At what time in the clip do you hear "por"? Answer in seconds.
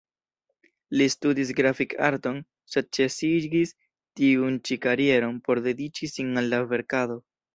5.49-5.63